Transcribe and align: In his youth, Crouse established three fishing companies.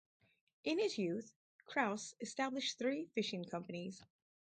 In 0.63 0.79
his 0.79 0.97
youth, 0.97 1.31
Crouse 1.67 2.15
established 2.19 2.79
three 2.79 3.05
fishing 3.13 3.45
companies. 3.45 4.03